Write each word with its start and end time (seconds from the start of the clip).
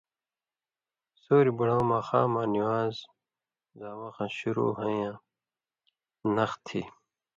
سُوریۡ 1.23 1.55
بُڑؤں 1.57 1.83
ماخاماں 1.89 2.47
نِوان٘زاں 2.53 3.95
وخ 4.01 4.17
شُروع 4.37 4.71
ہُوئیں 4.77 5.15
نخ 6.35 6.51
تھی۔ 6.65 6.81